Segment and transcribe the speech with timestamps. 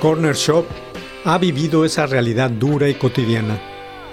[0.00, 0.64] Corner Shop
[1.24, 3.60] ha vivido esa realidad dura y cotidiana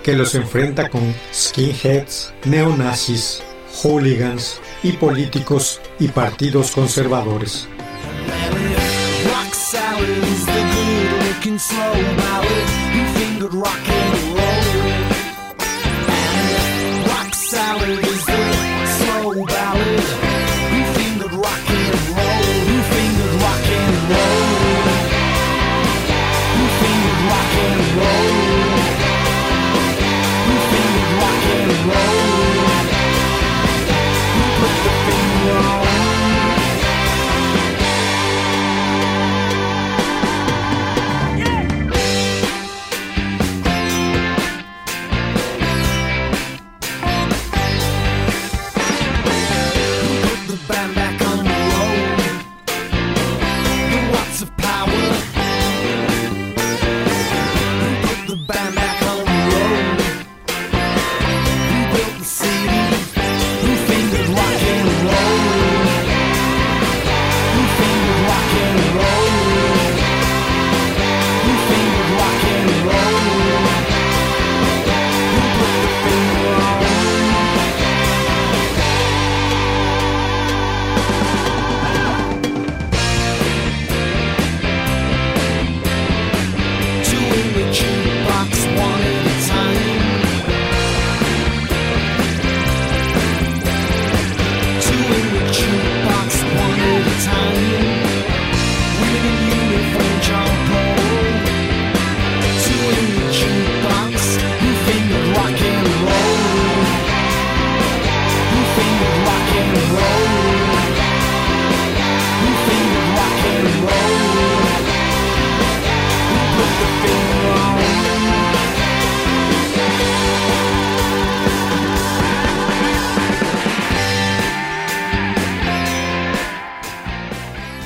[0.04, 3.44] que los enfrenta con skinheads, neonazis,
[3.82, 7.68] hooligans y políticos y partidos conservadores.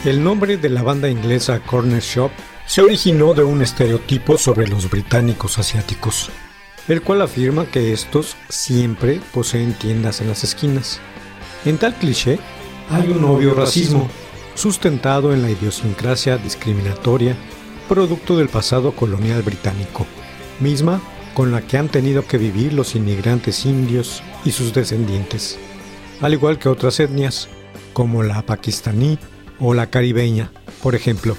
[0.09, 2.31] El nombre de la banda inglesa Corner Shop
[2.65, 6.31] se originó de un estereotipo sobre los británicos asiáticos,
[6.87, 10.99] el cual afirma que estos siempre poseen tiendas en las esquinas.
[11.63, 12.39] En tal cliché
[12.89, 14.09] hay un obvio racismo,
[14.55, 17.35] sustentado en la idiosincrasia discriminatoria
[17.87, 20.07] producto del pasado colonial británico,
[20.59, 20.99] misma
[21.35, 25.59] con la que han tenido que vivir los inmigrantes indios y sus descendientes,
[26.19, 27.47] al igual que otras etnias,
[27.93, 29.19] como la pakistaní
[29.59, 31.35] o la caribeña, por ejemplo.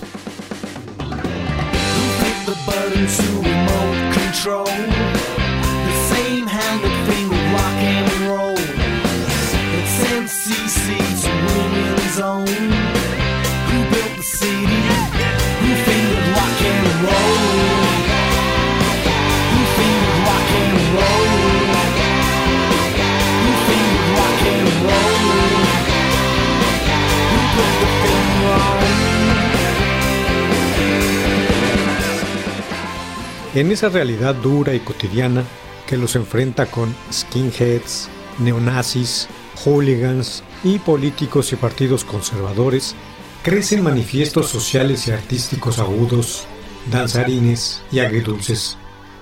[33.52, 35.42] En esa realidad dura y cotidiana
[35.88, 39.26] que los enfrenta con skinheads, neonazis,
[39.64, 42.94] hooligans y políticos y partidos conservadores,
[43.42, 46.46] crecen manifiestos sociales y artísticos agudos,
[46.92, 48.76] danzarines y agridulces,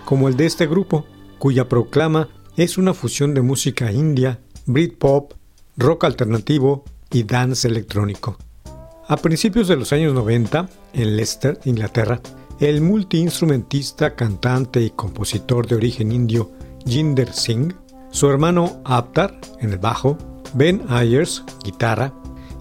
[0.04, 1.06] como el de este grupo,
[1.38, 2.28] cuya proclama
[2.58, 5.32] es una fusión de música india, Britpop,
[5.78, 8.36] rock alternativo y dance electrónico.
[9.06, 12.20] A principios de los años 90, en Leicester, Inglaterra,
[12.60, 16.50] el multiinstrumentista, cantante y compositor de origen indio
[16.84, 17.74] Jinder Singh,
[18.10, 20.18] su hermano Aptar en el bajo,
[20.54, 22.12] Ben Ayers, guitarra,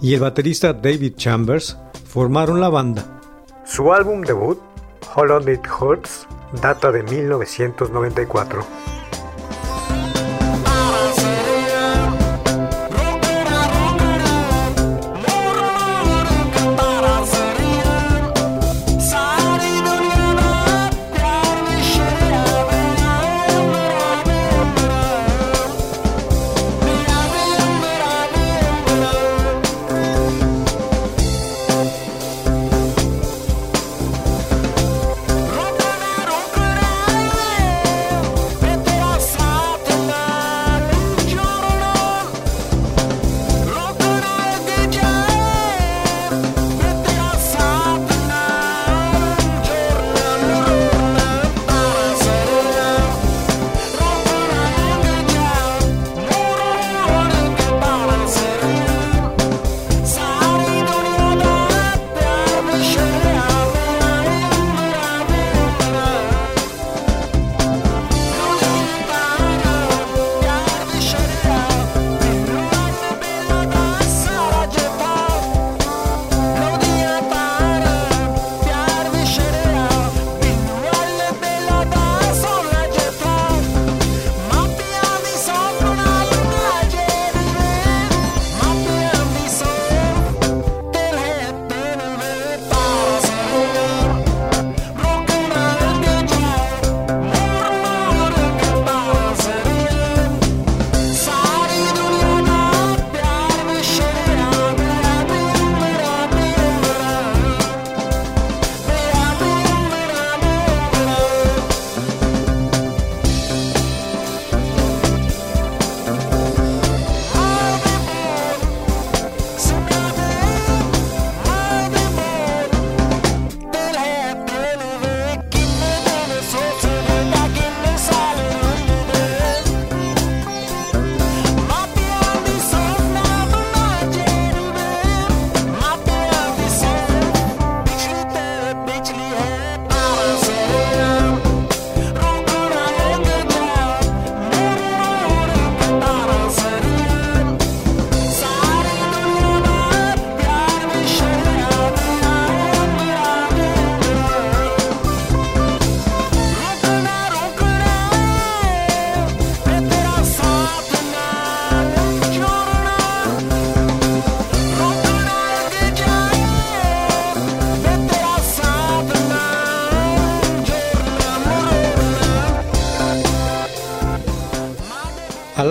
[0.01, 3.21] y el baterista David Chambers formaron la banda.
[3.65, 4.59] Su álbum debut,
[5.15, 6.27] Hollow It Hurts,
[6.61, 8.96] data de 1994.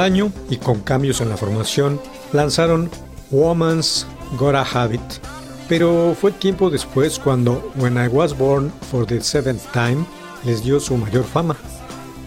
[0.06, 2.00] Año, y con cambios en la formación,
[2.32, 2.88] lanzaron
[3.30, 4.06] Woman's
[4.38, 5.20] Gotta Have It,
[5.68, 10.04] pero fue tiempo después cuando When I Was Born for the Seventh Time
[10.44, 11.56] les dio su mayor fama.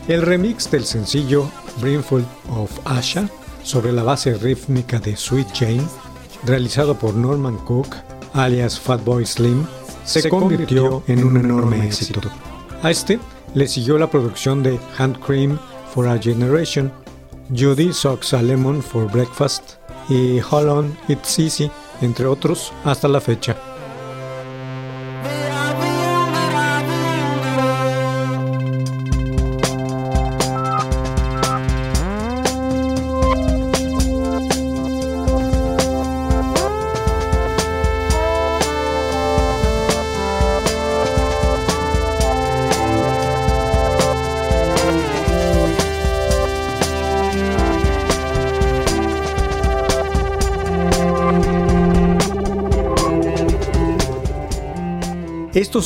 [0.08, 1.50] El remix del sencillo
[1.80, 3.30] Brimful of Asha
[3.64, 5.84] sobre la base rítmica de Sweet Jane,
[6.44, 7.96] realizado por Norman Cook,
[8.34, 9.66] alias Fatboy Slim,
[10.04, 12.20] se convirtió en un enorme éxito.
[12.82, 13.20] A este
[13.54, 15.58] le siguió la producción de Hand Cream
[15.94, 16.92] for a Generation,
[17.52, 23.20] Judy Socks a Lemon for Breakfast y Hold On It's Easy, entre otros, hasta la
[23.20, 23.69] fecha.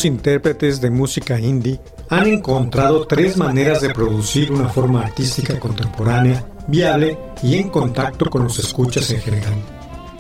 [0.06, 1.80] Intérpretes de música indie
[2.10, 8.44] han encontrado tres maneras de producir una forma artística contemporánea, viable y en contacto con
[8.44, 9.56] los escuchas en general.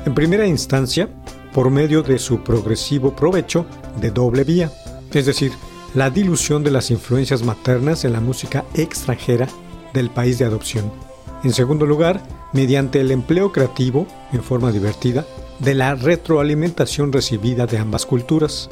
[0.05, 1.09] En primera instancia,
[1.53, 3.65] por medio de su progresivo provecho
[3.99, 4.71] de doble vía,
[5.11, 5.51] es decir,
[5.93, 9.47] la dilución de las influencias maternas en la música extranjera
[9.93, 10.91] del país de adopción.
[11.43, 12.23] En segundo lugar,
[12.53, 15.25] mediante el empleo creativo, en forma divertida,
[15.59, 18.69] de la retroalimentación recibida de ambas culturas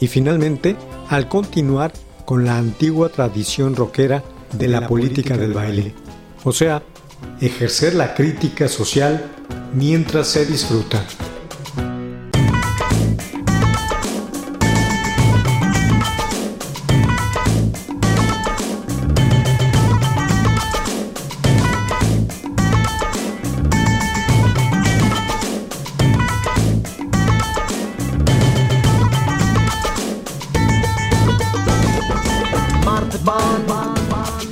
[0.00, 0.76] y finalmente
[1.08, 1.92] al continuar
[2.24, 5.94] con la antigua tradición rockera de la política del baile,
[6.44, 6.82] o sea,
[7.40, 9.24] ejercer la crítica social
[9.74, 11.04] mientras se disfruta.
[33.10, 34.49] the bond, bond, bond.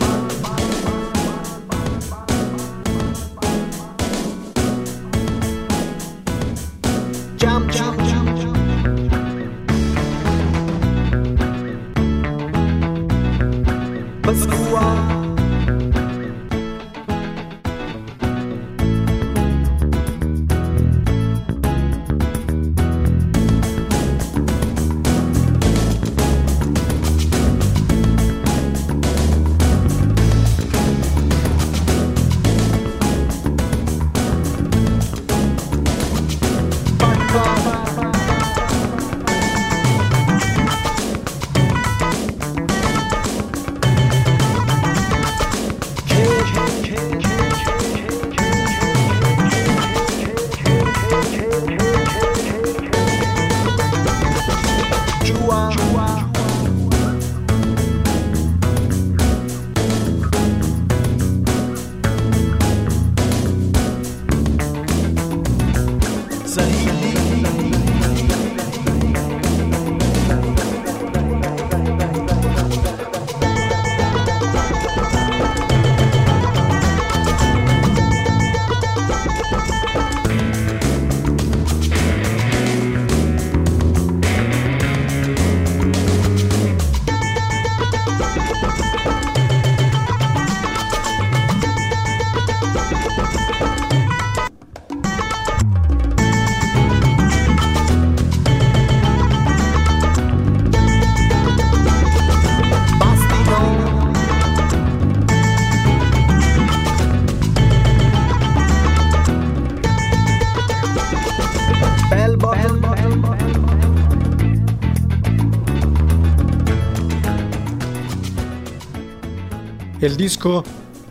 [120.09, 120.65] El disco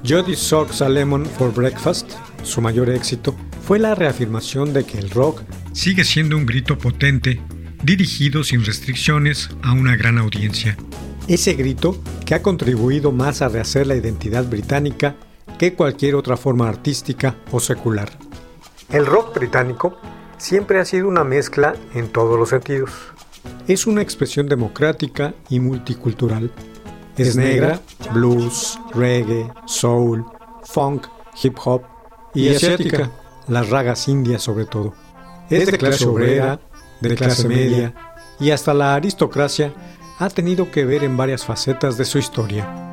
[0.04, 5.12] Jody Socks a Lemon for Breakfast, su mayor éxito, fue la reafirmación de que el
[5.12, 7.40] rock sigue siendo un grito potente,
[7.84, 10.76] dirigido sin restricciones a una gran audiencia.
[11.28, 15.16] Ese grito que ha contribuido más a rehacer la identidad británica
[15.60, 18.10] que cualquier otra forma artística o secular.
[18.90, 20.02] El rock británico
[20.40, 22.90] siempre ha sido una mezcla en todos los sentidos.
[23.68, 26.52] Es una expresión democrática y multicultural
[27.18, 27.82] es negra,
[28.14, 30.26] blues, reggae, soul,
[30.64, 31.08] funk,
[31.42, 31.82] hip hop
[32.34, 33.12] y asiática,
[33.48, 34.94] las ragas indias sobre todo.
[35.50, 36.60] Es de clase obrera,
[37.02, 37.94] de clase media
[38.40, 39.74] y hasta la aristocracia
[40.20, 42.87] ha tenido que ver en varias facetas de su historia.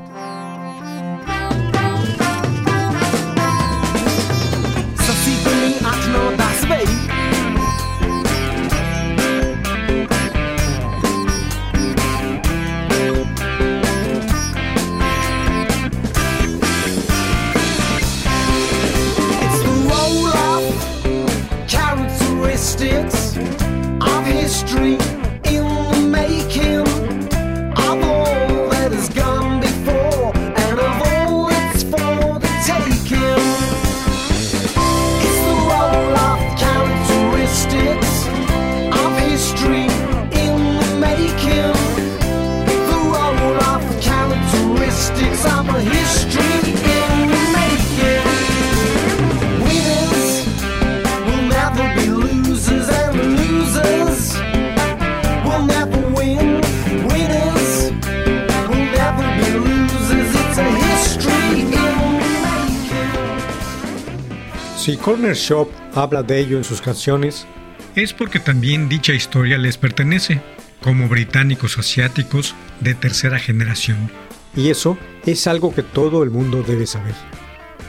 [65.05, 67.47] Corner Shop habla de ello en sus canciones,
[67.95, 70.41] es porque también dicha historia les pertenece,
[70.83, 74.11] como británicos asiáticos de tercera generación.
[74.57, 74.97] Y eso
[75.27, 77.15] es algo que todo el mundo debe saber.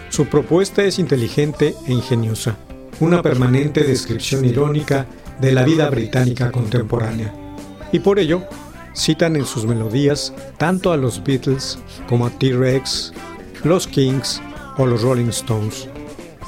[0.09, 2.57] Su propuesta es inteligente e ingeniosa,
[2.99, 5.05] una permanente descripción irónica
[5.39, 7.33] de la vida británica contemporánea.
[7.93, 8.43] Y por ello,
[8.93, 11.79] citan en sus melodías tanto a los Beatles
[12.09, 13.13] como a T-Rex,
[13.63, 14.41] los Kings
[14.77, 15.87] o los Rolling Stones,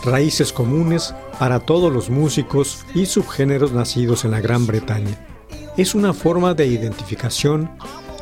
[0.07, 5.27] raíces comunes para todos los músicos y subgéneros nacidos en la Gran Bretaña.
[5.77, 7.69] Es una forma de identificación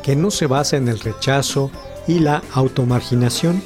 [0.02, 1.70] que no se basa en el rechazo
[2.06, 3.62] y la automarginación,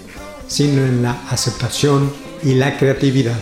[0.47, 2.13] sino en la aceptación
[2.45, 3.41] y la creatividad.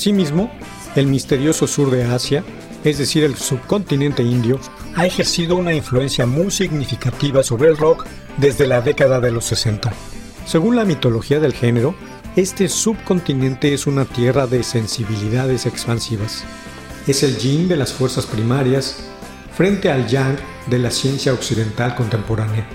[0.00, 0.50] Asimismo,
[0.96, 2.42] el misterioso sur de Asia,
[2.84, 4.58] es decir, el subcontinente indio,
[4.96, 8.06] ha ejercido una influencia muy significativa sobre el rock
[8.38, 9.92] desde la década de los 60.
[10.46, 11.94] Según la mitología del género,
[12.34, 16.44] este subcontinente es una tierra de sensibilidades expansivas.
[17.06, 19.04] Es el yin de las fuerzas primarias
[19.54, 20.38] frente al yang
[20.68, 22.66] de la ciencia occidental contemporánea.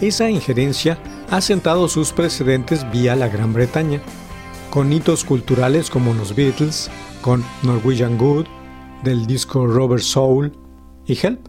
[0.00, 0.96] Esa injerencia
[1.28, 4.00] ha sentado sus precedentes vía la Gran Bretaña,
[4.70, 6.90] con hitos culturales como los Beatles,
[7.22, 8.46] con Norwegian Good,
[9.02, 10.52] del disco Robert Soul
[11.06, 11.40] y Help,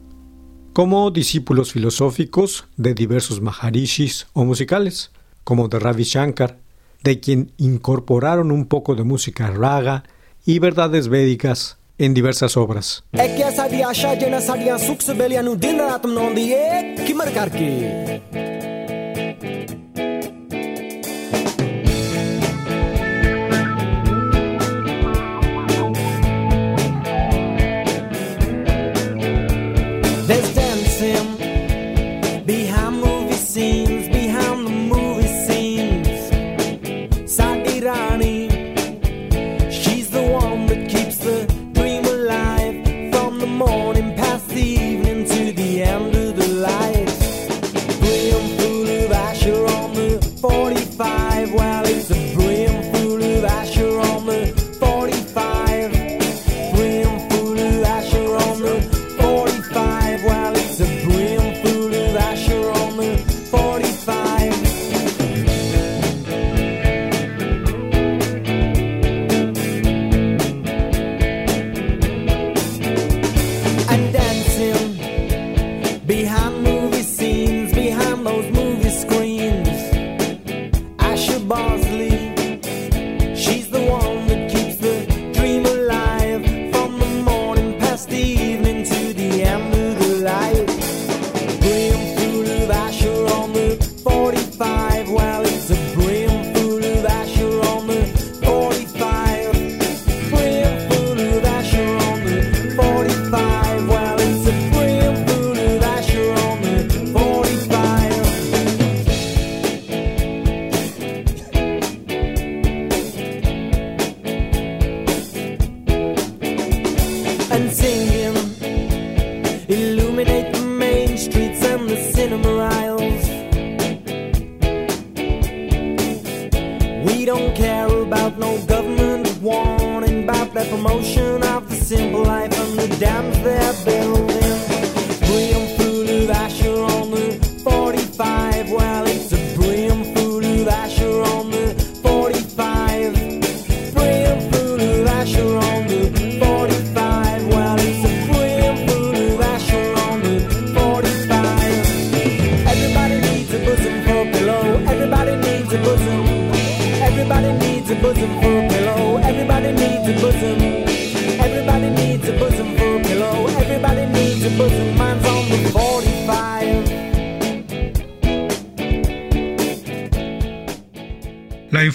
[0.74, 5.12] como discípulos filosóficos de diversos Maharishis o musicales,
[5.44, 6.60] como de Ravi Shankar,
[7.04, 10.04] de quien incorporaron un poco de música raga
[10.46, 13.04] y verdades védicas en diversas obras.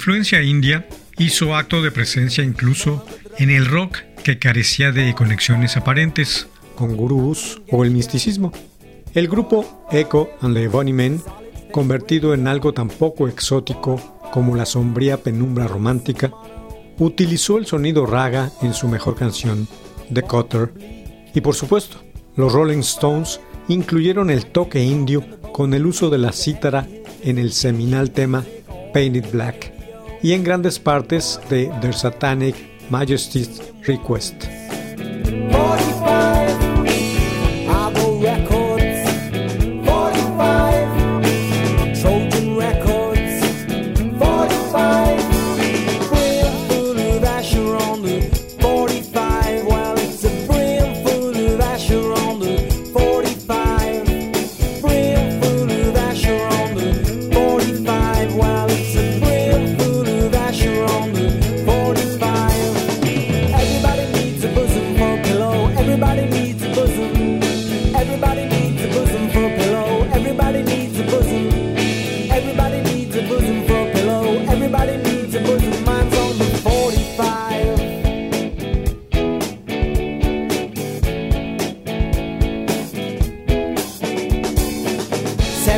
[0.05, 0.87] Influencia india
[1.17, 3.07] hizo acto de presencia incluso
[3.39, 6.47] en el rock que carecía de conexiones aparentes.
[6.75, 8.53] Con gurús o el misticismo.
[9.15, 11.23] El grupo Echo and the Bunnymen,
[11.73, 16.31] convertido en algo tan poco exótico como la sombría penumbra romántica,
[16.99, 19.67] utilizó el sonido raga en su mejor canción,
[20.13, 20.71] The Cutter,
[21.35, 22.05] y por supuesto,
[22.37, 26.87] los Rolling Stones incluyeron el toque indio con el uso de la cítara
[27.23, 28.45] en el seminal tema
[28.93, 29.74] Painted Black
[30.25, 32.57] y en grandes partes de Their Satanic
[32.89, 34.64] Majesty's Request.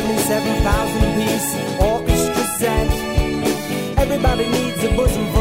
[0.07, 2.87] 77,000 piece orchestra set.
[3.97, 5.36] Everybody needs a bosom.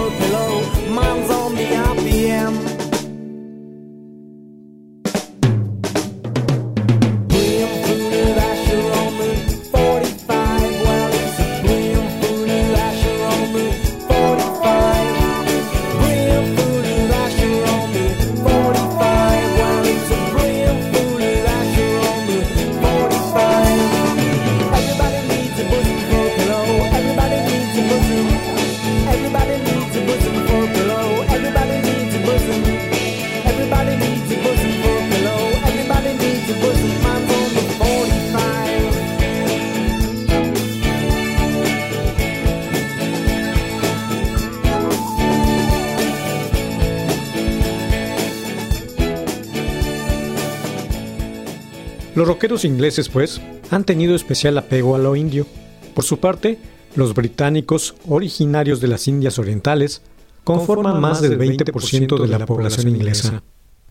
[52.17, 55.47] Los rockeros ingleses, pues, han tenido especial apego a lo indio.
[55.95, 56.59] Por su parte,
[56.95, 60.01] los británicos, originarios de las Indias Orientales,
[60.43, 63.43] conforman más del 20% de la población inglesa.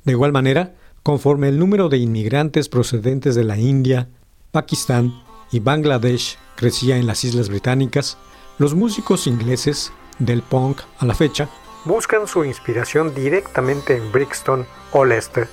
[0.03, 4.09] De igual manera, conforme el número de inmigrantes procedentes de la India,
[4.49, 5.13] Pakistán
[5.51, 8.17] y Bangladesh crecía en las Islas Británicas,
[8.57, 11.47] los músicos ingleses, del punk a la fecha,
[11.83, 15.47] buscan su inspiración directamente en Brixton o Leicester,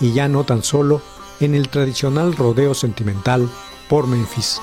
[0.00, 1.00] y ya no tan solo
[1.40, 3.48] en el tradicional rodeo sentimental
[3.88, 4.60] por Memphis.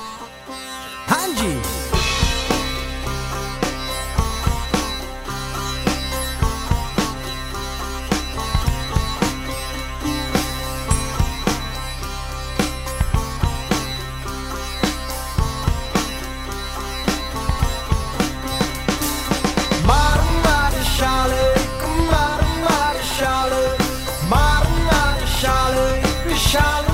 [26.47, 26.86] Charlotte.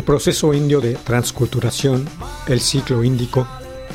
[0.00, 2.08] El proceso indio de transculturación,
[2.46, 3.46] el ciclo índico,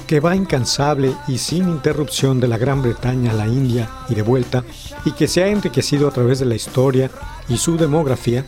[0.06, 4.22] que va incansable y sin interrupción de la Gran Bretaña a la India y de
[4.22, 4.64] vuelta,
[5.04, 7.10] y que se ha enriquecido a través de la historia
[7.50, 8.46] y su demografía,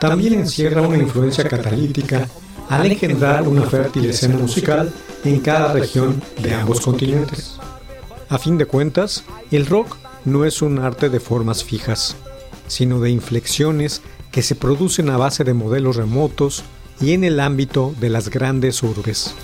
[0.00, 2.28] también encierra una influencia catalítica
[2.68, 4.92] al engendrar una fértil escena musical
[5.24, 7.56] en cada región de ambos continentes.
[8.28, 12.16] A fin de cuentas, el rock no es un arte de formas fijas,
[12.66, 16.64] sino de inflexiones que se producen a base de modelos remotos
[17.02, 19.34] y en el ámbito de las grandes urbes.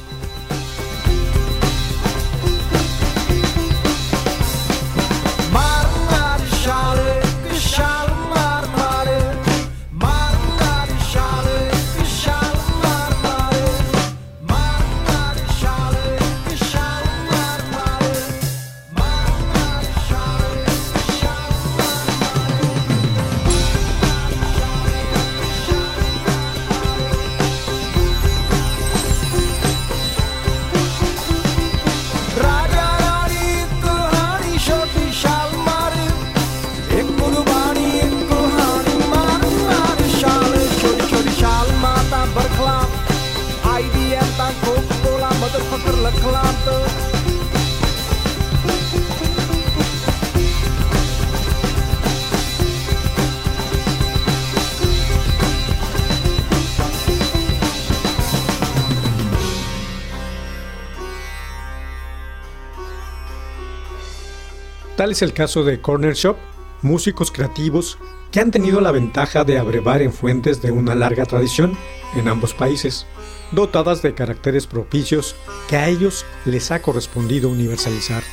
[64.98, 66.36] Tal es el caso de Corner Shop,
[66.82, 67.98] músicos creativos
[68.32, 71.78] que han tenido la ventaja de abrevar en fuentes de una larga tradición
[72.16, 73.06] en ambos países,
[73.52, 75.36] dotadas de caracteres propicios
[75.68, 78.24] que a ellos les ha correspondido universalizar,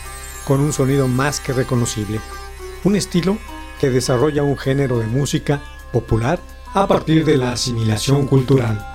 [0.47, 2.19] con un sonido más que reconocible,
[2.83, 3.37] un estilo
[3.79, 5.61] que desarrolla un género de música
[5.93, 6.39] popular
[6.73, 8.94] a partir de la asimilación cultural.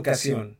[0.00, 0.59] Educación.